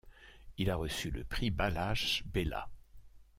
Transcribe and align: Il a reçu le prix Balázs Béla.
Il 0.57 0.71
a 0.71 0.77
reçu 0.77 1.11
le 1.11 1.23
prix 1.23 1.51
Balázs 1.51 2.23
Béla. 2.25 2.67